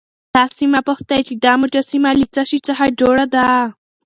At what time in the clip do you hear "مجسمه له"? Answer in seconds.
1.61-2.25